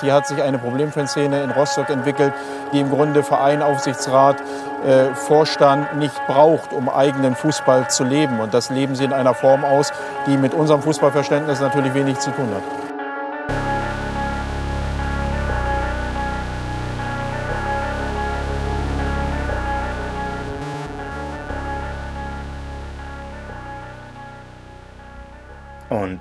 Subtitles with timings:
[0.00, 2.34] Hier hat sich eine Problemfanszene in Rostock entwickelt,
[2.72, 4.36] die im Grunde Verein, Aufsichtsrat,
[4.84, 8.40] äh, Vorstand nicht braucht, um eigenen Fußball zu leben.
[8.40, 9.92] Und das leben sie in einer Form aus,
[10.26, 12.85] die mit unserem Fußballverständnis natürlich wenig zu tun hat.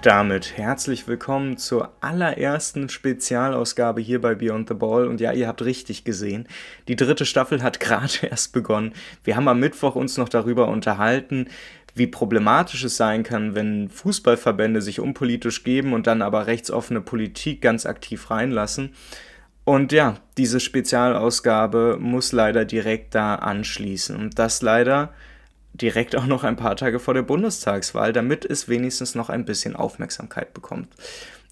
[0.06, 5.08] Damit herzlich willkommen zur allerersten Spezialausgabe hier bei Beyond the Ball.
[5.08, 6.48] Und ja, ihr habt richtig gesehen,
[6.88, 8.94] die dritte Staffel hat gerade erst begonnen.
[9.24, 11.48] Wir haben am Mittwoch uns noch darüber unterhalten,
[11.96, 17.64] wie problematisch es sein kann, wenn Fußballverbände sich unpolitisch geben und dann aber rechtsoffene Politik
[17.64, 18.92] ganz aktiv reinlassen.
[19.64, 24.16] Und ja, diese Spezialausgabe muss leider direkt da anschließen.
[24.16, 25.14] Und das leider
[25.82, 29.76] direkt auch noch ein paar Tage vor der Bundestagswahl, damit es wenigstens noch ein bisschen
[29.76, 30.90] Aufmerksamkeit bekommt.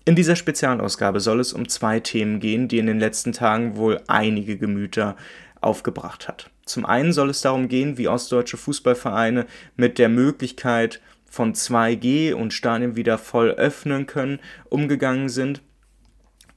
[0.06, 4.02] In dieser Spezialausgabe soll es um zwei Themen gehen, die in den letzten Tagen wohl
[4.08, 5.16] einige Gemüter
[5.62, 6.50] aufgebracht hat.
[6.66, 12.54] Zum einen soll es darum gehen, wie ostdeutsche Fußballvereine mit der Möglichkeit von 2G und
[12.54, 15.62] Stadien wieder voll öffnen können, umgegangen sind.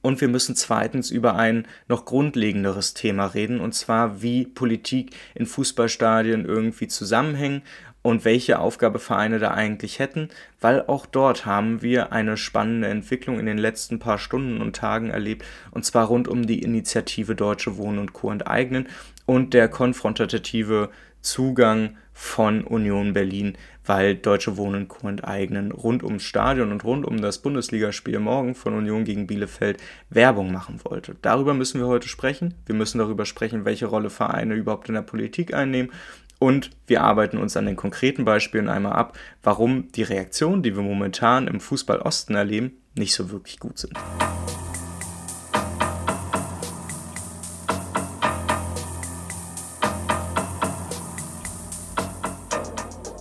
[0.07, 5.45] Und wir müssen zweitens über ein noch grundlegenderes Thema reden, und zwar wie Politik in
[5.45, 7.61] Fußballstadien irgendwie zusammenhängen
[8.03, 10.29] und welche Aufgabe Vereine da eigentlich hätten,
[10.61, 15.09] weil auch dort haben wir eine spannende Entwicklung in den letzten paar Stunden und Tagen
[15.09, 18.31] erlebt, und zwar rund um die Initiative Deutsche Wohnen und Co.
[18.31, 18.87] enteignen
[19.25, 20.89] und der konfrontative
[21.21, 25.07] Zugang von Union Berlin, weil Deutsche Wohnen Co.
[25.07, 29.77] enteignen rund ums Stadion und rund um das Bundesligaspiel morgen von Union gegen Bielefeld
[30.09, 31.15] Werbung machen wollte.
[31.21, 32.55] Darüber müssen wir heute sprechen.
[32.65, 35.91] Wir müssen darüber sprechen, welche Rolle Vereine überhaupt in der Politik einnehmen.
[36.39, 40.83] Und wir arbeiten uns an den konkreten Beispielen einmal ab, warum die Reaktionen, die wir
[40.83, 43.93] momentan im Fußball Osten erleben, nicht so wirklich gut sind.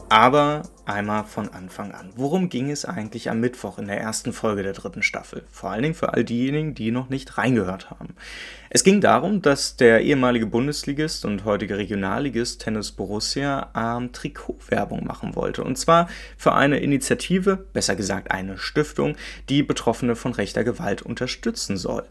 [0.09, 2.13] Aber einmal von Anfang an.
[2.15, 5.45] Worum ging es eigentlich am Mittwoch in der ersten Folge der dritten Staffel?
[5.51, 8.15] Vor allen Dingen für all diejenigen, die noch nicht reingehört haben.
[8.71, 15.35] Es ging darum, dass der ehemalige Bundesligist und heutige Regionalligist Tennis Borussia ähm, Trikotwerbung machen
[15.35, 15.65] wollte.
[15.65, 19.17] Und zwar für eine Initiative, besser gesagt eine Stiftung,
[19.49, 22.05] die Betroffene von rechter Gewalt unterstützen soll.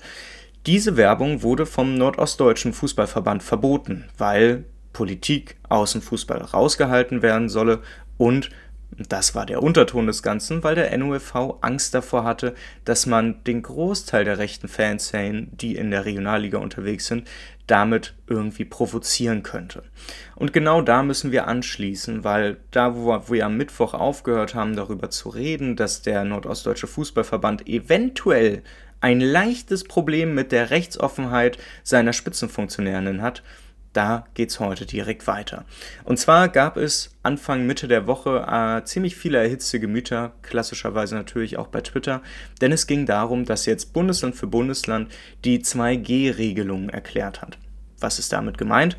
[0.65, 7.81] Diese Werbung wurde vom Nordostdeutschen Fußballverband verboten, weil Politik aus dem Fußball rausgehalten werden solle
[8.17, 8.49] und
[8.97, 13.61] das war der Unterton des Ganzen, weil der NUFV Angst davor hatte, dass man den
[13.61, 17.27] Großteil der rechten Fanszenen, die in der Regionalliga unterwegs sind,
[17.67, 19.83] damit irgendwie provozieren könnte.
[20.35, 25.09] Und genau da müssen wir anschließen, weil da, wo wir am Mittwoch aufgehört haben, darüber
[25.09, 28.63] zu reden, dass der Nordostdeutsche Fußballverband eventuell
[29.01, 33.43] ein leichtes Problem mit der Rechtsoffenheit seiner Spitzenfunktionärinnen hat,
[33.95, 35.65] da geht es heute direkt weiter.
[36.03, 41.57] Und zwar gab es Anfang, Mitte der Woche äh, ziemlich viele erhitzte Gemüter, klassischerweise natürlich
[41.57, 42.21] auch bei Twitter,
[42.61, 45.11] denn es ging darum, dass jetzt Bundesland für Bundesland
[45.43, 47.57] die 2G-Regelungen erklärt hat.
[47.99, 48.97] Was ist damit gemeint?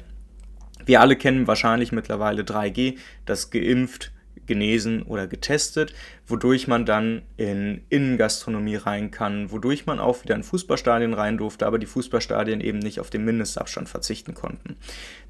[0.85, 4.13] Wir alle kennen wahrscheinlich mittlerweile 3G, das geimpft,
[4.47, 5.95] genesen oder getestet,
[6.27, 11.67] wodurch man dann in Innengastronomie rein kann, wodurch man auch wieder in Fußballstadien rein durfte,
[11.67, 14.77] aber die Fußballstadien eben nicht auf den Mindestabstand verzichten konnten.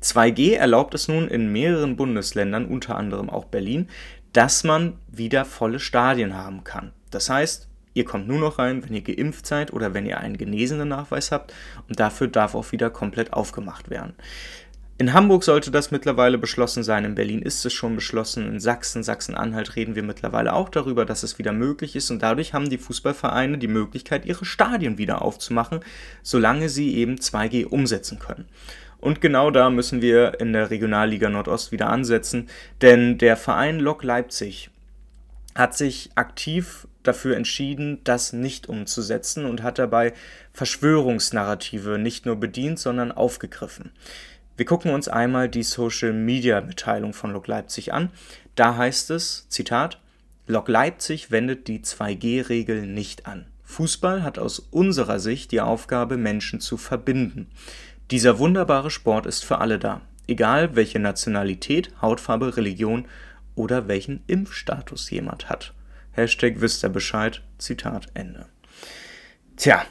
[0.03, 3.89] 2G erlaubt es nun in mehreren Bundesländern, unter anderem auch Berlin,
[4.33, 6.93] dass man wieder volle Stadien haben kann.
[7.11, 10.37] Das heißt, Ihr kommt nur noch rein, wenn ihr geimpft seid oder wenn ihr einen
[10.37, 11.55] genesenen Nachweis habt
[11.89, 14.13] und dafür darf auch wieder komplett aufgemacht werden.
[14.99, 19.03] In Hamburg sollte das mittlerweile beschlossen sein, in Berlin ist es schon beschlossen, in Sachsen,
[19.03, 22.79] Sachsen-Anhalt reden wir mittlerweile auch darüber, dass es wieder möglich ist und dadurch haben die
[22.79, 25.81] Fußballvereine die Möglichkeit, ihre Stadien wieder aufzumachen,
[26.23, 28.47] solange sie eben 2G umsetzen können.
[28.99, 32.49] Und genau da müssen wir in der Regionalliga Nordost wieder ansetzen,
[32.81, 34.71] denn der Verein Lok Leipzig
[35.55, 40.15] hat sich aktiv dafür entschieden, das nicht umzusetzen und hat dabei
[40.55, 43.93] Verschwörungsnarrative nicht nur bedient, sondern aufgegriffen.
[44.57, 48.11] Wir gucken uns einmal die Social-Media-Mitteilung von Lok Leipzig an.
[48.55, 50.01] Da heißt es, Zitat,
[50.47, 53.47] Lok Leipzig wendet die 2G-Regel nicht an.
[53.65, 57.49] Fußball hat aus unserer Sicht die Aufgabe, Menschen zu verbinden.
[58.11, 63.07] Dieser wunderbare Sport ist für alle da, egal welche Nationalität, Hautfarbe, Religion
[63.57, 65.75] oder welchen Impfstatus jemand hat.
[66.13, 68.47] Hashtag wisst ihr Bescheid, Zitat Ende.
[69.57, 69.85] Tja,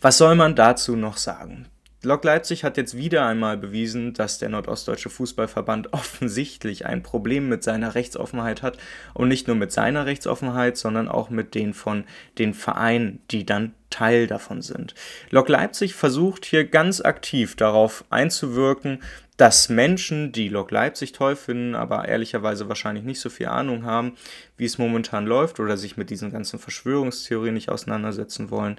[0.00, 1.66] was soll man dazu noch sagen?
[2.04, 7.62] Lok Leipzig hat jetzt wieder einmal bewiesen, dass der Nordostdeutsche Fußballverband offensichtlich ein Problem mit
[7.62, 8.76] seiner Rechtsoffenheit hat
[9.14, 12.04] und nicht nur mit seiner Rechtsoffenheit, sondern auch mit den von
[12.38, 14.94] den Vereinen, die dann Teil davon sind.
[15.30, 19.00] Lok Leipzig versucht hier ganz aktiv darauf einzuwirken,
[19.36, 24.14] dass Menschen, die Lok Leipzig toll finden, aber ehrlicherweise wahrscheinlich nicht so viel Ahnung haben,
[24.56, 28.78] wie es momentan läuft oder sich mit diesen ganzen Verschwörungstheorien nicht auseinandersetzen wollen,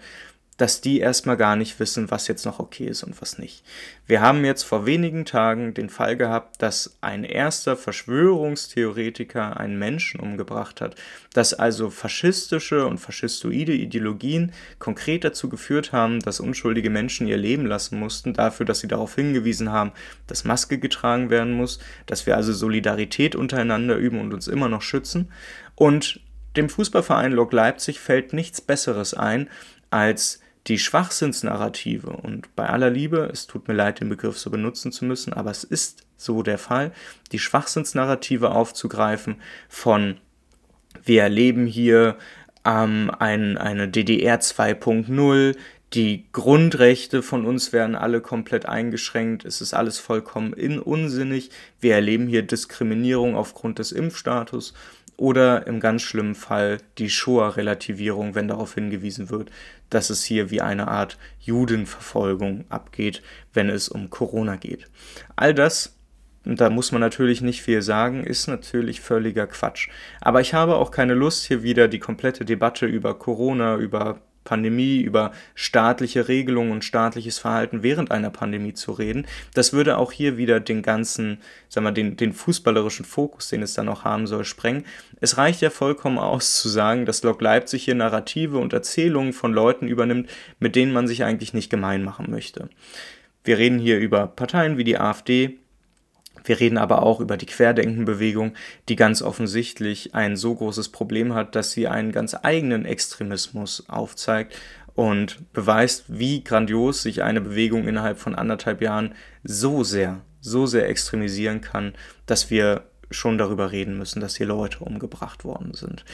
[0.57, 3.63] dass die erstmal gar nicht wissen, was jetzt noch okay ist und was nicht.
[4.05, 10.19] Wir haben jetzt vor wenigen Tagen den Fall gehabt, dass ein erster Verschwörungstheoretiker einen Menschen
[10.19, 10.95] umgebracht hat,
[11.33, 17.65] dass also faschistische und faschistoide Ideologien konkret dazu geführt haben, dass unschuldige Menschen ihr Leben
[17.65, 19.91] lassen mussten, dafür, dass sie darauf hingewiesen haben,
[20.27, 24.83] dass Maske getragen werden muss, dass wir also Solidarität untereinander üben und uns immer noch
[24.83, 25.31] schützen.
[25.75, 26.19] Und
[26.55, 29.49] dem Fußballverein Lok Leipzig fällt nichts Besseres ein,
[29.89, 34.91] als die Schwachsinnsnarrative, und bei aller Liebe, es tut mir leid, den Begriff so benutzen
[34.91, 36.91] zu müssen, aber es ist so der Fall,
[37.31, 40.17] die Schwachsinnsnarrative aufzugreifen von
[41.03, 42.17] wir erleben hier
[42.65, 45.55] ähm, ein, eine DDR 2.0,
[45.93, 51.51] die Grundrechte von uns werden alle komplett eingeschränkt, es ist alles vollkommen unsinnig,
[51.81, 54.73] wir erleben hier Diskriminierung aufgrund des Impfstatus
[55.17, 59.51] oder im ganz schlimmen Fall die Shoah-Relativierung, wenn darauf hingewiesen wird,
[59.89, 63.21] dass es hier wie eine Art Judenverfolgung abgeht,
[63.53, 64.87] wenn es um Corona geht.
[65.35, 65.95] All das,
[66.45, 69.89] und da muss man natürlich nicht viel sagen, ist natürlich völliger Quatsch.
[70.19, 75.01] Aber ich habe auch keine Lust, hier wieder die komplette Debatte über Corona, über Pandemie,
[75.01, 79.25] über staatliche Regelungen und staatliches Verhalten während einer Pandemie zu reden.
[79.53, 83.73] Das würde auch hier wieder den ganzen, sagen wir, den, den fußballerischen Fokus, den es
[83.73, 84.85] dann noch haben soll, sprengen.
[85.21, 89.53] Es reicht ja vollkommen aus zu sagen, dass Lok Leipzig hier Narrative und Erzählungen von
[89.53, 90.29] Leuten übernimmt,
[90.59, 92.69] mit denen man sich eigentlich nicht gemein machen möchte.
[93.43, 95.59] Wir reden hier über Parteien wie die AfD,
[96.43, 98.53] wir reden aber auch über die Querdenkenbewegung,
[98.89, 104.55] die ganz offensichtlich ein so großes Problem hat, dass sie einen ganz eigenen Extremismus aufzeigt
[104.95, 110.87] und beweist, wie grandios sich eine Bewegung innerhalb von anderthalb Jahren so sehr, so sehr
[110.87, 111.93] extremisieren kann,
[112.25, 116.05] dass wir schon darüber reden müssen, dass hier Leute umgebracht worden sind.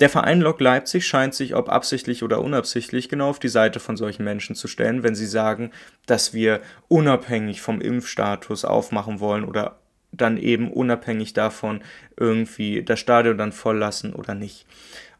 [0.00, 3.96] Der Verein Lok Leipzig scheint sich, ob absichtlich oder unabsichtlich, genau auf die Seite von
[3.96, 5.70] solchen Menschen zu stellen, wenn sie sagen,
[6.06, 9.78] dass wir unabhängig vom Impfstatus aufmachen wollen oder
[10.12, 11.82] dann eben unabhängig davon
[12.16, 14.66] irgendwie das Stadion dann voll lassen oder nicht.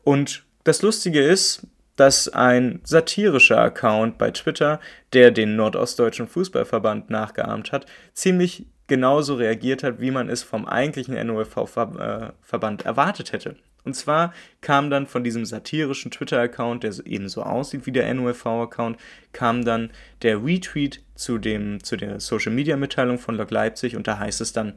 [0.02, 1.66] Und das Lustige ist,
[1.96, 4.81] dass ein satirischer Account bei Twitter,
[5.12, 11.14] der den Nordostdeutschen Fußballverband nachgeahmt hat, ziemlich genauso reagiert hat, wie man es vom eigentlichen
[11.14, 13.54] NOFV-Verband erwartet hätte.
[13.84, 18.98] Und zwar kam dann von diesem satirischen Twitter-Account, der ebenso aussieht wie der NOFV-Account,
[19.32, 19.90] kam dann
[20.22, 24.75] der Retweet zu, dem, zu der Social-Media-Mitteilung von Lok Leipzig und da heißt es dann,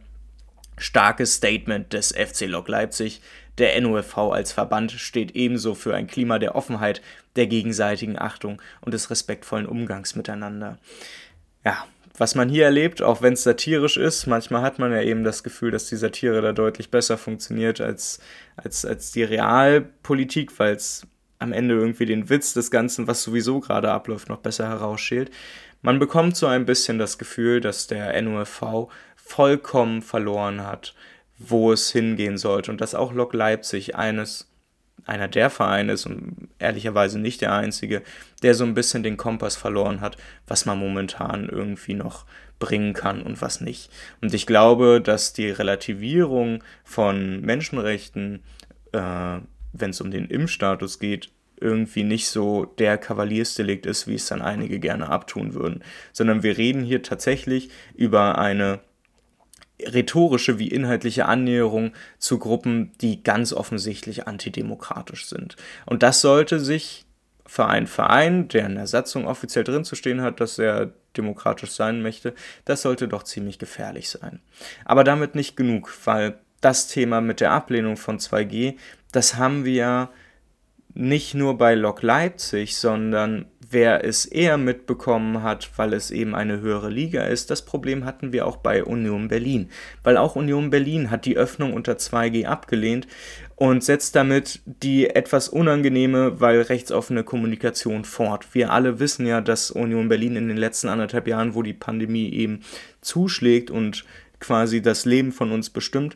[0.78, 3.22] starkes Statement des FC Lok Leipzig.
[3.58, 7.02] Der NOFV als Verband steht ebenso für ein Klima der Offenheit,
[7.36, 10.78] der gegenseitigen Achtung und des respektvollen Umgangs miteinander.
[11.66, 11.86] Ja,
[12.18, 15.44] was man hier erlebt, auch wenn es satirisch ist, manchmal hat man ja eben das
[15.44, 18.20] Gefühl, dass die Satire da deutlich besser funktioniert als,
[18.56, 21.08] als, als die Realpolitik, weil es
[21.40, 25.32] am Ende irgendwie den Witz des Ganzen, was sowieso gerade abläuft, noch besser herausschält.
[25.82, 30.94] Man bekommt so ein bisschen das Gefühl, dass der NUFV vollkommen verloren hat,
[31.40, 34.53] wo es hingehen sollte und dass auch Lok Leipzig eines
[35.06, 38.04] einer der Vereine ist und ehrlicherweise nicht der einzige,
[38.42, 40.18] der so ein bisschen den Kompass verloren hat,
[40.48, 42.26] was man momentan irgendwie noch
[42.60, 43.90] bringen kann und was nicht.
[44.22, 48.44] Und ich glaube, dass die Relativierung von Menschenrechten,
[48.94, 49.40] äh,
[49.74, 54.42] wenn es um den Impfstatus geht, irgendwie nicht so der Kavaliersdelikt ist, wie es dann
[54.42, 58.80] einige gerne abtun würden, sondern wir reden hier tatsächlich über eine
[59.82, 65.56] rhetorische wie inhaltliche Annäherung zu Gruppen, die ganz offensichtlich antidemokratisch sind.
[65.86, 67.06] Und das sollte sich
[67.46, 71.72] für einen Verein, der in der Satzung offiziell drin zu stehen hat, dass er demokratisch
[71.72, 72.34] sein möchte,
[72.66, 74.40] das sollte doch ziemlich gefährlich sein.
[74.86, 78.78] Aber damit nicht genug, weil das Thema mit der Ablehnung von 2G,
[79.12, 80.10] das haben wir
[80.94, 86.62] nicht nur bei Lok Leipzig, sondern wer es eher mitbekommen hat, weil es eben eine
[86.62, 89.70] höhere Liga ist, das Problem hatten wir auch bei Union Berlin.
[90.04, 93.08] Weil auch Union Berlin hat die Öffnung unter 2G abgelehnt
[93.56, 98.54] und setzt damit die etwas unangenehme, weil rechtsoffene Kommunikation fort.
[98.54, 102.30] Wir alle wissen ja, dass Union Berlin in den letzten anderthalb Jahren, wo die Pandemie
[102.30, 102.62] eben
[103.02, 104.06] zuschlägt und
[104.40, 106.16] quasi das Leben von uns bestimmt,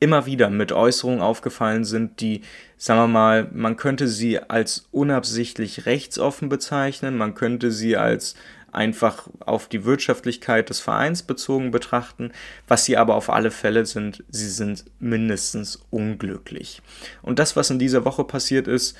[0.00, 2.40] immer wieder mit Äußerungen aufgefallen sind, die,
[2.76, 8.34] sagen wir mal, man könnte sie als unabsichtlich rechtsoffen bezeichnen, man könnte sie als
[8.72, 12.32] einfach auf die Wirtschaftlichkeit des Vereins bezogen betrachten.
[12.68, 16.80] Was sie aber auf alle Fälle sind, sie sind mindestens unglücklich.
[17.22, 18.96] Und das, was in dieser Woche passiert ist,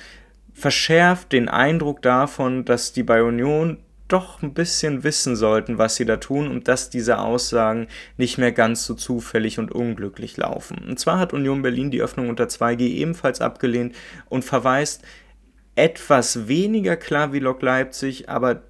[0.53, 3.77] verschärft den Eindruck davon, dass die bei Union
[4.11, 7.87] doch ein bisschen wissen sollten, was sie da tun und dass diese Aussagen
[8.17, 10.77] nicht mehr ganz so zufällig und unglücklich laufen.
[10.87, 13.95] Und zwar hat Union Berlin die Öffnung unter 2G ebenfalls abgelehnt
[14.29, 15.03] und verweist
[15.75, 18.63] etwas weniger klar wie Lok Leipzig, aber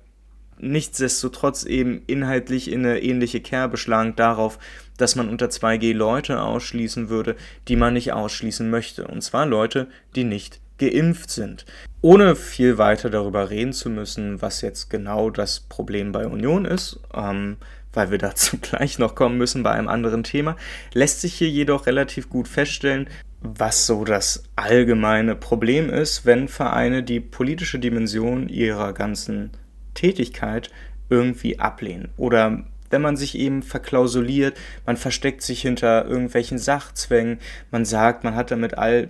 [0.60, 4.60] nichtsdestotrotz eben inhaltlich in eine ähnliche Kerbe schlagen darauf,
[4.98, 7.36] dass man unter 2G Leute ausschließen würde,
[7.68, 9.08] die man nicht ausschließen möchte.
[9.08, 11.66] Und zwar Leute, die nicht geimpft sind.
[12.02, 17.00] Ohne viel weiter darüber reden zu müssen, was jetzt genau das Problem bei Union ist,
[17.14, 17.58] ähm,
[17.94, 20.58] weil wir dazu gleich noch kommen müssen bei einem anderen Thema,
[20.94, 23.08] lässt sich hier jedoch relativ gut feststellen,
[23.42, 29.52] was so das allgemeine Problem ist, wenn Vereine die politische Dimension ihrer ganzen
[29.94, 30.72] Tätigkeit
[31.10, 32.10] irgendwie ablehnen.
[32.18, 37.40] Oder wenn man sich eben verklausuliert, man versteckt sich hinter irgendwelchen Sachzwängen,
[37.72, 39.10] man sagt, man hat damit all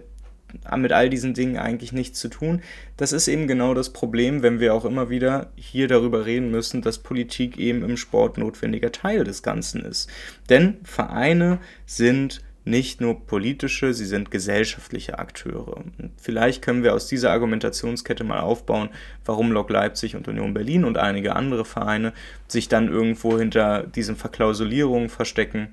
[0.78, 2.62] mit all diesen Dingen eigentlich nichts zu tun.
[2.98, 6.82] Das ist eben genau das Problem, wenn wir auch immer wieder hier darüber reden müssen,
[6.82, 10.10] dass Politik eben im Sport notwendiger Teil des Ganzen ist.
[10.50, 15.84] Denn Vereine sind nicht nur politische, sie sind gesellschaftliche Akteure.
[16.18, 18.90] Vielleicht können wir aus dieser Argumentationskette mal aufbauen,
[19.26, 22.14] warum Lok Leipzig und Union Berlin und einige andere Vereine
[22.48, 25.70] sich dann irgendwo hinter diesen Verklausulierungen verstecken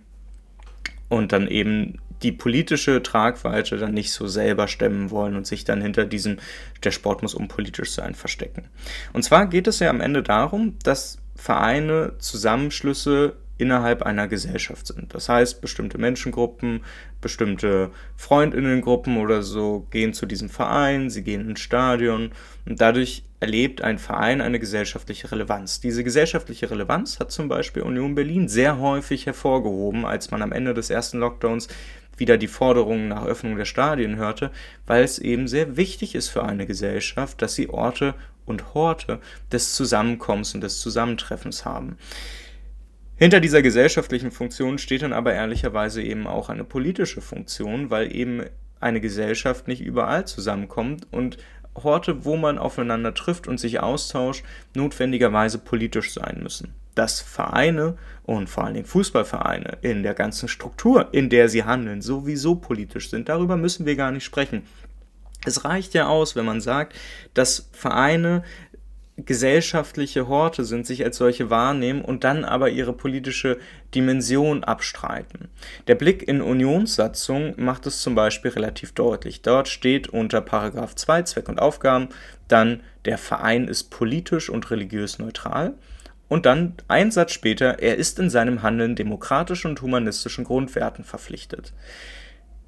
[1.09, 5.81] und dann eben die politische Tragweite dann nicht so selber stemmen wollen und sich dann
[5.81, 6.39] hinter diesem,
[6.83, 8.69] der Sport muss unpolitisch sein, verstecken.
[9.13, 15.15] Und zwar geht es ja am Ende darum, dass Vereine, Zusammenschlüsse innerhalb einer Gesellschaft sind.
[15.15, 16.83] Das heißt, bestimmte Menschengruppen,
[17.21, 22.31] bestimmte Freundinnengruppen oder so gehen zu diesem Verein, sie gehen ins Stadion
[22.67, 25.81] und dadurch erlebt ein Verein eine gesellschaftliche Relevanz.
[25.81, 30.75] Diese gesellschaftliche Relevanz hat zum Beispiel Union Berlin sehr häufig hervorgehoben, als man am Ende
[30.75, 31.69] des ersten Lockdowns
[32.19, 34.51] wieder die Forderungen nach Öffnung der Stadien hörte,
[34.87, 38.15] weil es eben sehr wichtig ist für eine Gesellschaft, dass sie Orte
[38.47, 39.21] und Horte
[39.53, 41.97] des Zusammenkommens und des Zusammentreffens haben.
[43.17, 48.45] Hinter dieser gesellschaftlichen Funktion steht dann aber ehrlicherweise eben auch eine politische Funktion, weil eben
[48.81, 51.37] eine Gesellschaft nicht überall zusammenkommt und
[51.75, 54.45] Orte, wo man aufeinander trifft und sich austauscht,
[54.75, 56.75] notwendigerweise politisch sein müssen.
[56.99, 62.03] Dass Vereine und vor allen Dingen Fußballvereine in der ganzen Struktur, in der sie handeln,
[62.03, 64.63] sowieso politisch sind, darüber müssen wir gar nicht sprechen.
[65.47, 66.95] Es reicht ja aus, wenn man sagt,
[67.35, 68.43] dass Vereine
[69.17, 73.59] gesellschaftliche Horte sind, sich als solche wahrnehmen und dann aber ihre politische
[73.95, 75.49] Dimension abstreiten.
[75.89, 79.43] Der Blick in Unionssatzung macht es zum Beispiel relativ deutlich.
[79.43, 82.09] Dort steht unter Paragraph 2 Zweck und Aufgaben
[82.47, 85.75] dann der Verein ist politisch und religiös neutral
[86.29, 91.73] und dann ein Satz später, er ist in seinem Handeln demokratischen und humanistischen Grundwerten verpflichtet.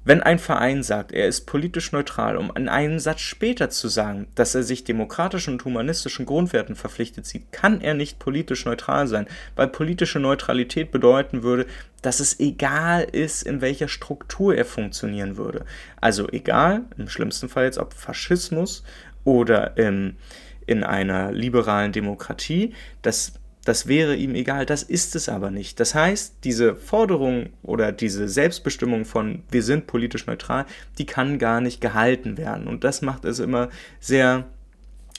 [0.03, 4.25] Wenn ein Verein sagt, er ist politisch neutral, um in einem Satz später zu sagen,
[4.33, 9.27] dass er sich demokratischen und humanistischen Grundwerten verpflichtet sieht, kann er nicht politisch neutral sein,
[9.55, 11.67] weil politische Neutralität bedeuten würde,
[12.01, 15.65] dass es egal ist, in welcher Struktur er funktionieren würde.
[15.99, 18.83] Also egal, im schlimmsten Fall jetzt ob Faschismus
[19.23, 20.15] oder im,
[20.65, 23.33] in einer liberalen Demokratie, das
[23.65, 25.79] das wäre ihm egal, das ist es aber nicht.
[25.79, 30.65] Das heißt, diese Forderung oder diese Selbstbestimmung von wir sind politisch neutral,
[30.97, 32.67] die kann gar nicht gehalten werden.
[32.67, 34.47] Und das macht es immer sehr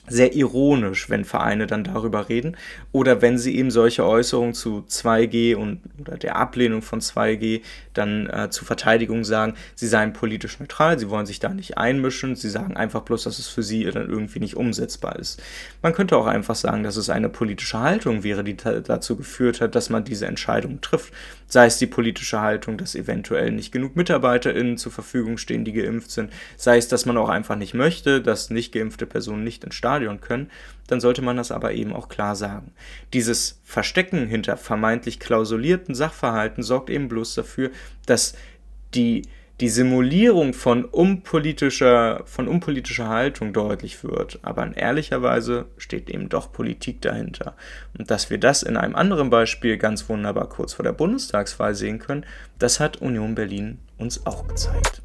[0.09, 2.57] sehr ironisch, wenn Vereine dann darüber reden
[2.91, 7.61] oder wenn sie eben solche Äußerungen zu 2G und oder der Ablehnung von 2G
[7.95, 12.35] dann äh, zur Verteidigung sagen, sie seien politisch neutral, sie wollen sich da nicht einmischen,
[12.35, 15.41] sie sagen einfach bloß, dass es für sie dann irgendwie nicht umsetzbar ist.
[15.83, 19.77] Man könnte auch einfach sagen, dass es eine politische Haltung wäre, die dazu geführt hat,
[19.77, 21.13] dass man diese Entscheidung trifft,
[21.47, 26.11] sei es die politische Haltung, dass eventuell nicht genug MitarbeiterInnen zur Verfügung stehen, die geimpft
[26.11, 29.77] sind, sei es, dass man auch einfach nicht möchte, dass nicht geimpfte Personen nicht ins
[29.77, 30.51] Stadion Stadion können,
[30.87, 32.73] dann sollte man das aber eben auch klar sagen.
[33.13, 37.71] Dieses Verstecken hinter vermeintlich klausulierten Sachverhalten sorgt eben bloß dafür,
[38.07, 38.35] dass
[38.95, 39.23] die,
[39.61, 44.39] die Simulierung von unpolitischer, von unpolitischer Haltung deutlich wird.
[44.43, 47.55] Aber in ehrlicher Weise steht eben doch Politik dahinter.
[47.99, 51.99] Und dass wir das in einem anderen Beispiel ganz wunderbar kurz vor der Bundestagswahl sehen
[51.99, 52.25] können,
[52.59, 55.03] das hat Union Berlin uns auch gezeigt.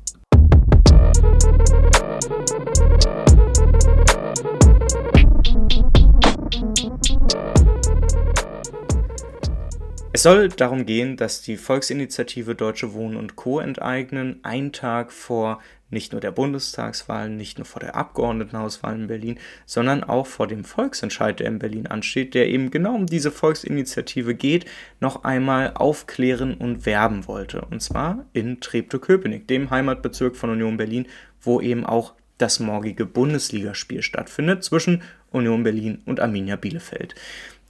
[10.18, 13.60] Es soll darum gehen, dass die Volksinitiative Deutsche Wohnen und Co.
[13.60, 19.38] enteignen einen Tag vor nicht nur der Bundestagswahl, nicht nur vor der Abgeordnetenhauswahl in Berlin,
[19.68, 24.34] sondern auch vor dem Volksentscheid, der in Berlin ansteht, der eben genau um diese Volksinitiative
[24.34, 24.66] geht,
[25.00, 27.62] noch einmal aufklären und werben wollte.
[27.70, 31.06] Und zwar in Treptow-Köpenick, dem Heimatbezirk von Union Berlin,
[31.42, 37.14] wo eben auch das morgige Bundesligaspiel stattfindet zwischen Union Berlin und Arminia Bielefeld.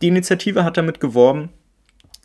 [0.01, 1.49] Die Initiative hat damit geworben,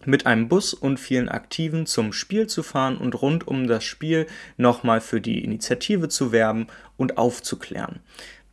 [0.06, 4.26] mit einem Bus und vielen Aktiven zum Spiel zu fahren und rund um das Spiel
[4.56, 6.66] nochmal für die Initiative zu werben
[6.96, 8.00] und aufzuklären.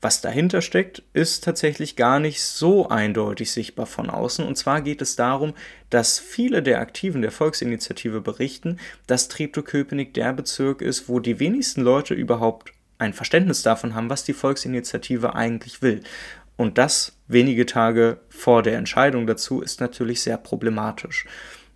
[0.01, 4.45] Was dahinter steckt, ist tatsächlich gar nicht so eindeutig sichtbar von außen.
[4.45, 5.53] Und zwar geht es darum,
[5.89, 8.77] dass viele der Aktiven der Volksinitiative berichten,
[9.07, 14.23] dass Treptow-Köpenick der Bezirk ist, wo die wenigsten Leute überhaupt ein Verständnis davon haben, was
[14.23, 16.01] die Volksinitiative eigentlich will.
[16.59, 21.25] Und das wenige Tage vor der Entscheidung dazu ist natürlich sehr problematisch.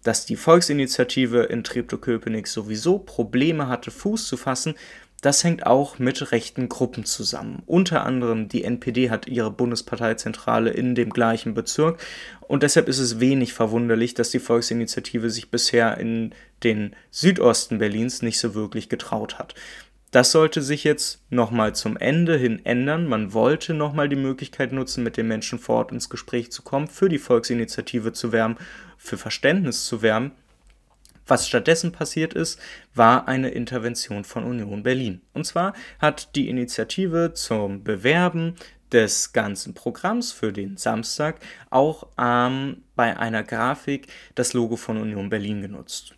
[0.03, 4.73] Dass die Volksinitiative in Treptow-Köpenick sowieso Probleme hatte, Fuß zu fassen,
[5.21, 7.63] das hängt auch mit rechten Gruppen zusammen.
[7.65, 12.01] Unter anderem die NPD hat ihre Bundesparteizentrale in dem gleichen Bezirk
[12.41, 18.21] und deshalb ist es wenig verwunderlich, dass die Volksinitiative sich bisher in den Südosten Berlins
[18.21, 19.55] nicht so wirklich getraut hat.
[20.13, 23.07] Das sollte sich jetzt nochmal zum Ende hin ändern.
[23.07, 26.87] Man wollte nochmal die Möglichkeit nutzen, mit den Menschen vor Ort ins Gespräch zu kommen,
[26.87, 28.57] für die Volksinitiative zu werben,
[28.99, 30.33] für Verständnis zu werben.
[31.25, 32.59] Was stattdessen passiert ist,
[32.93, 35.21] war eine Intervention von Union Berlin.
[35.33, 38.53] Und zwar hat die Initiative zum Bewerben
[38.91, 41.39] des ganzen Programms für den Samstag
[41.71, 44.05] auch ähm, bei einer Grafik
[44.35, 46.13] das Logo von Union Berlin genutzt.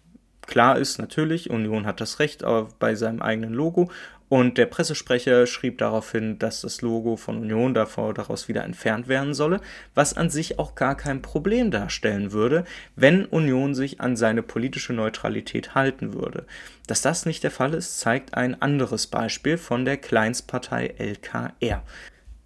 [0.47, 2.43] Klar ist natürlich, Union hat das Recht
[2.79, 3.89] bei seinem eigenen Logo
[4.27, 9.35] und der Pressesprecher schrieb daraufhin, dass das Logo von Union davor daraus wieder entfernt werden
[9.35, 9.61] solle,
[9.93, 14.93] was an sich auch gar kein Problem darstellen würde, wenn Union sich an seine politische
[14.93, 16.45] Neutralität halten würde.
[16.87, 21.83] Dass das nicht der Fall ist, zeigt ein anderes Beispiel von der Kleinstpartei LKR.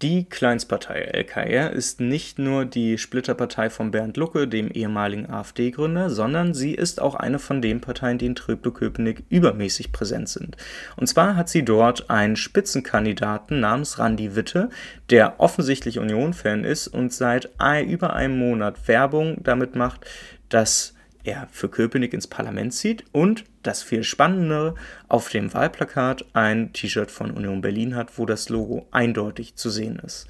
[0.02, 6.54] Die Kleinstpartei LKR ist nicht nur die Splitterpartei von Bernd Lucke, dem ehemaligen AfD-Gründer, sondern
[6.54, 10.56] sie ist auch eine von den Parteien, die in Treptow-Köpenick übermäßig präsent sind.
[10.96, 14.70] Und zwar hat sie dort einen Spitzenkandidaten namens Randi Witte,
[15.10, 17.50] der offensichtlich Union-Fan ist und seit
[17.86, 20.06] über einem Monat Werbung damit macht,
[20.48, 24.74] dass er für Köpenick ins Parlament zieht und, das viel Spannendere,
[25.08, 30.00] auf dem Wahlplakat ein T-Shirt von Union Berlin hat, wo das Logo eindeutig zu sehen
[30.04, 30.26] ist.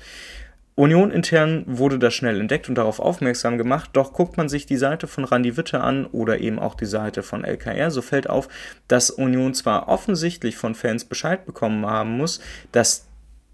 [0.81, 4.79] Union intern wurde das schnell entdeckt und darauf aufmerksam gemacht, doch guckt man sich die
[4.79, 8.49] Seite von Randy Witte an oder eben auch die Seite von LKR, so fällt auf,
[8.89, 12.41] dass Union zwar offensichtlich von Fans Bescheid bekommen haben muss,
[12.73, 13.10] dass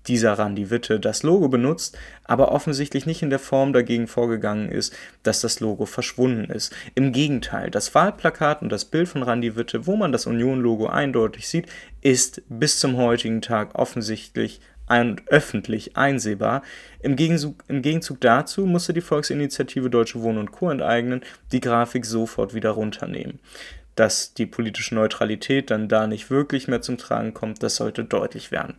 [0.07, 4.95] dieser Randy Witte das Logo benutzt, aber offensichtlich nicht in der Form dagegen vorgegangen ist,
[5.23, 6.75] dass das Logo verschwunden ist.
[6.95, 11.49] Im Gegenteil, das Wahlplakat und das Bild von Randy Witte, wo man das Union-Logo eindeutig
[11.49, 11.67] sieht,
[12.01, 16.63] ist bis zum heutigen Tag offensichtlich und öffentlich einsehbar.
[17.01, 20.71] Im Gegenzug, Im Gegenzug dazu musste die Volksinitiative Deutsche Wohnen und Co.
[20.71, 23.41] enteignen, die Grafik sofort wieder runternehmen.
[23.97, 28.53] Dass die politische Neutralität dann da nicht wirklich mehr zum Tragen kommt, das sollte deutlich
[28.53, 28.75] werden.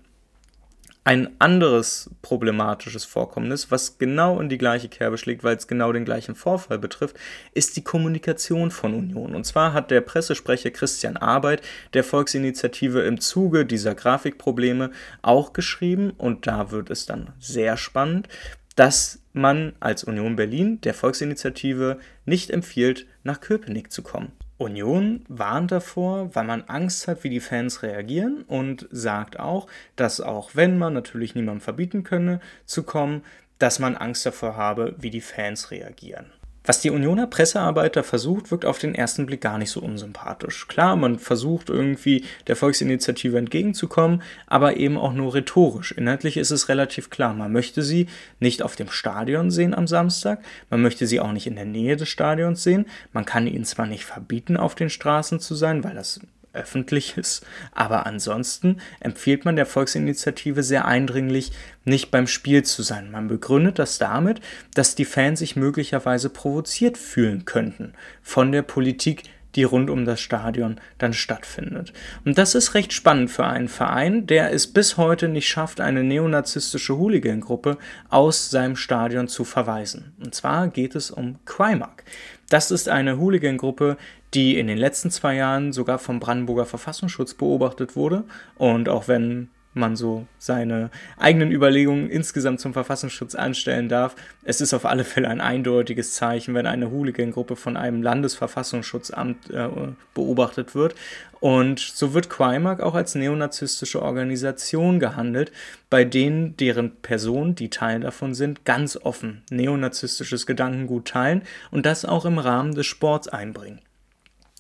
[1.08, 6.04] Ein anderes problematisches Vorkommnis, was genau in die gleiche Kerbe schlägt, weil es genau den
[6.04, 7.16] gleichen Vorfall betrifft,
[7.54, 9.34] ist die Kommunikation von Union.
[9.34, 11.62] Und zwar hat der Pressesprecher Christian Arbeit
[11.94, 14.92] der Volksinitiative im Zuge dieser Grafikprobleme
[15.22, 18.28] auch geschrieben, und da wird es dann sehr spannend,
[18.76, 24.34] dass man als Union Berlin der Volksinitiative nicht empfiehlt, nach Köpenick zu kommen.
[24.58, 30.20] Union warnt davor, weil man Angst hat, wie die Fans reagieren und sagt auch, dass
[30.20, 33.24] auch wenn man natürlich niemandem verbieten könne zu kommen,
[33.60, 36.26] dass man Angst davor habe, wie die Fans reagieren.
[36.68, 40.68] Was die Unioner Pressearbeiter versucht, wirkt auf den ersten Blick gar nicht so unsympathisch.
[40.68, 45.94] Klar, man versucht irgendwie der Volksinitiative entgegenzukommen, aber eben auch nur rhetorisch.
[45.94, 48.08] Inhaltlich ist es relativ klar, man möchte sie
[48.42, 51.96] nicht auf dem Stadion sehen am Samstag, man möchte sie auch nicht in der Nähe
[51.96, 55.96] des Stadions sehen, man kann ihnen zwar nicht verbieten, auf den Straßen zu sein, weil
[55.96, 56.20] das
[56.58, 57.42] öffentliches,
[57.72, 61.52] aber ansonsten empfiehlt man der Volksinitiative sehr eindringlich,
[61.86, 63.12] nicht beim Spiel zu sein.
[63.12, 64.42] Man begründet das damit,
[64.74, 69.24] dass die Fans sich möglicherweise provoziert fühlen könnten von der Politik,
[69.58, 71.92] die rund um das Stadion dann stattfindet.
[72.24, 76.04] Und das ist recht spannend für einen Verein, der es bis heute nicht schafft, eine
[76.04, 77.78] neonazistische Hooligan-Gruppe
[78.10, 80.14] aus seinem Stadion zu verweisen.
[80.24, 82.04] Und zwar geht es um Quaimak.
[82.50, 83.98] Das ist eine Hooligan-Gruppe,
[84.38, 88.24] die in den letzten zwei Jahren sogar vom Brandenburger Verfassungsschutz beobachtet wurde.
[88.56, 94.16] Und auch wenn man so seine eigenen Überlegungen insgesamt zum Verfassungsschutz anstellen darf.
[94.44, 99.70] Es ist auf alle Fälle ein eindeutiges Zeichen, wenn eine Hooligan-Gruppe von einem Landesverfassungsschutzamt äh,
[100.14, 100.96] beobachtet wird.
[101.40, 105.52] Und so wird Quaimark auch als neonazistische Organisation gehandelt,
[105.90, 112.06] bei denen deren Personen, die Teil davon sind, ganz offen neonazistisches Gedankengut teilen und das
[112.06, 113.82] auch im Rahmen des Sports einbringen.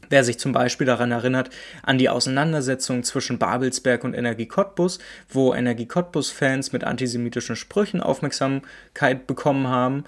[0.10, 1.50] Wer sich zum Beispiel daran erinnert,
[1.84, 9.28] an die Auseinandersetzung zwischen Babelsberg und Energie Cottbus, wo Energie Cottbus-Fans mit antisemitischen Sprüchen Aufmerksamkeit
[9.28, 10.04] bekommen haben,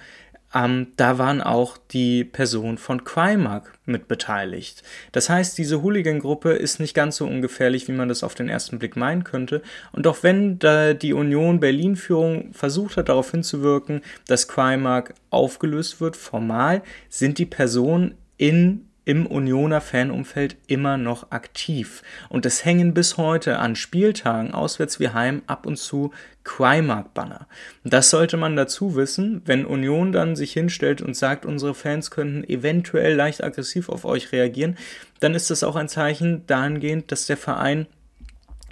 [0.54, 4.84] ähm, da waren auch die Personen von Quaimark mit beteiligt.
[5.12, 8.80] Das heißt, diese Hooligan-Gruppe ist nicht ganz so ungefährlich, wie man das auf den ersten
[8.80, 9.62] Blick meinen könnte.
[9.92, 16.16] Und auch wenn da die Union Berlin-Führung versucht hat, darauf hinzuwirken, dass Quaimark aufgelöst wird,
[16.16, 22.04] formal sind die Personen in im Unioner Fanumfeld immer noch aktiv.
[22.30, 27.48] Und es hängen bis heute an Spieltagen auswärts wie heim ab und zu Quaimark-Banner.
[27.84, 32.44] Das sollte man dazu wissen, wenn Union dann sich hinstellt und sagt, unsere Fans könnten
[32.44, 34.78] eventuell leicht aggressiv auf euch reagieren,
[35.22, 37.88] dann ist das auch ein Zeichen dahingehend, dass der Verein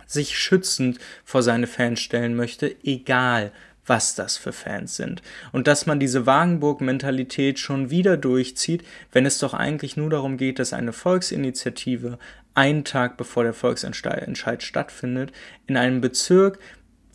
[0.05, 3.51] sich schützend vor seine Fans stellen möchte, egal
[3.87, 5.21] was das für Fans sind.
[5.51, 10.59] Und dass man diese Wagenburg-Mentalität schon wieder durchzieht, wenn es doch eigentlich nur darum geht,
[10.59, 12.19] dass eine Volksinitiative
[12.53, 15.31] einen Tag bevor der Volksentscheid stattfindet,
[15.67, 16.59] in einem Bezirk,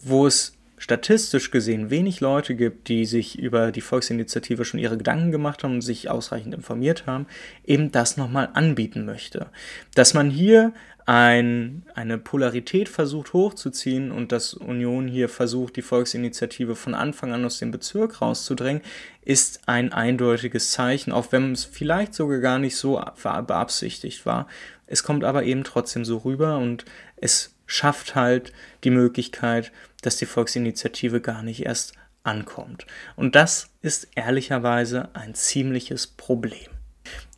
[0.03, 5.31] wo es statistisch gesehen wenig Leute gibt, die sich über die Volksinitiative schon ihre Gedanken
[5.31, 7.27] gemacht haben und sich ausreichend informiert haben,
[7.65, 9.47] eben das nochmal anbieten möchte.
[9.95, 10.73] Dass man hier
[11.07, 17.45] ein, eine Polarität versucht hochzuziehen und dass Union hier versucht, die Volksinitiative von Anfang an
[17.45, 18.83] aus dem Bezirk rauszudrängen,
[19.23, 24.47] ist ein eindeutiges Zeichen, auch wenn es vielleicht sogar gar nicht so beabsichtigt war.
[24.87, 26.85] Es kommt aber eben trotzdem so rüber und
[27.17, 28.53] es schafft halt
[28.85, 32.87] die Möglichkeit, dass die Volksinitiative gar nicht erst ankommt.
[33.17, 36.71] Und das ist ehrlicherweise ein ziemliches Problem.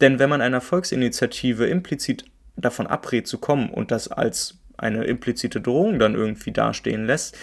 [0.01, 2.25] Denn wenn man einer Volksinitiative implizit
[2.57, 7.37] davon abrät zu kommen und das als eine implizite Drohung dann irgendwie dastehen lässt,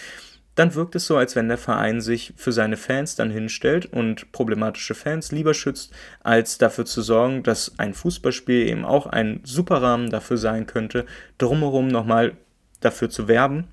[0.54, 4.32] dann wirkt es so, als wenn der Verein sich für seine Fans dann hinstellt und
[4.32, 9.80] problematische Fans lieber schützt, als dafür zu sorgen, dass ein Fußballspiel eben auch ein super
[9.80, 11.06] Rahmen dafür sein könnte,
[11.38, 12.36] drumherum nochmal
[12.80, 13.68] dafür zu werben,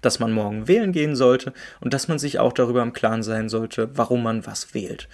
[0.00, 3.48] dass man morgen wählen gehen sollte und dass man sich auch darüber im Klaren sein
[3.48, 5.08] sollte, warum man was wählt.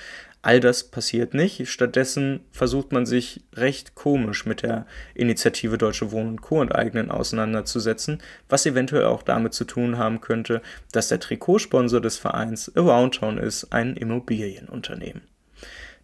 [0.44, 1.68] All das passiert nicht.
[1.68, 6.60] Stattdessen versucht man sich recht komisch mit der Initiative Deutsche Wohnen und Co.
[6.60, 12.72] enteignen auseinanderzusetzen, was eventuell auch damit zu tun haben könnte, dass der Trikotsponsor des Vereins
[12.74, 15.22] Aroundtown ist, ein Immobilienunternehmen.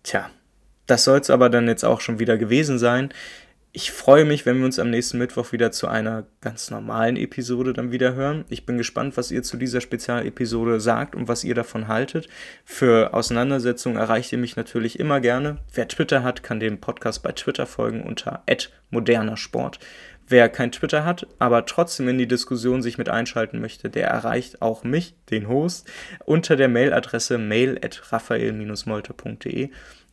[0.05, 0.31] Tja,
[0.87, 3.13] das soll es aber dann jetzt auch schon wieder gewesen sein
[3.73, 7.75] ich freue mich, wenn wir uns am nächsten Mittwoch wieder zu einer ganz normalen Episode
[7.75, 8.45] dann wieder hören.
[8.49, 12.29] Ich bin gespannt, was ihr zu dieser Spezialepisode sagt und was ihr davon haltet.
[12.65, 15.59] Für Auseinandersetzungen erreicht ihr mich natürlich immer gerne.
[15.75, 18.43] Wer Twitter hat, kann dem Podcast bei Twitter folgen unter
[18.91, 19.79] modernersport.
[20.29, 24.61] Wer kein Twitter hat, aber trotzdem in die Diskussion sich mit einschalten möchte, der erreicht
[24.61, 25.91] auch mich, den Host,
[26.27, 29.71] unter der Mailadresse mail at raphael-molter.de.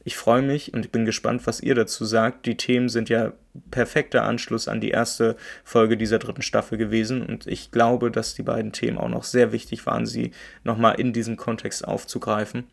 [0.08, 2.46] Ich freue mich und bin gespannt, was ihr dazu sagt.
[2.46, 3.34] Die Themen sind ja
[3.72, 8.44] perfekter Anschluss an die erste Folge dieser dritten Staffel gewesen und ich glaube, dass die
[8.44, 10.32] beiden Themen auch noch sehr wichtig waren, sie
[10.64, 12.66] nochmal in diesem Kontext aufzugreifen.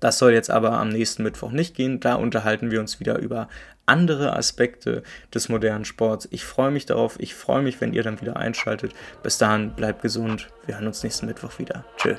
[0.00, 2.00] Das soll jetzt aber am nächsten Mittwoch nicht gehen.
[2.00, 3.48] Da unterhalten wir uns wieder über
[3.86, 5.02] andere Aspekte
[5.34, 6.28] des modernen Sports.
[6.30, 7.18] Ich freue mich darauf.
[7.18, 8.92] Ich freue mich, wenn ihr dann wieder einschaltet.
[9.22, 10.48] Bis dahin, bleibt gesund.
[10.66, 11.84] Wir hören uns nächsten Mittwoch wieder.
[11.96, 12.14] Tschö.